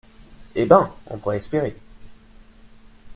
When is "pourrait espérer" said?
1.19-1.77